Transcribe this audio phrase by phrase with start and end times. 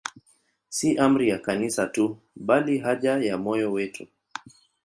[0.75, 4.07] Si amri ya Kanisa tu, bali ni haja ya moyo wetu.